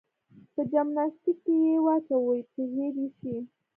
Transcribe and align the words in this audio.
په 0.53 0.61
جمناستيک 0.71 1.37
کې 1.45 1.55
يې 1.65 1.75
واچوه 1.85 2.35
چې 2.51 2.61
هېر 2.73 2.93
يې 3.01 3.09
شي. 3.17 3.35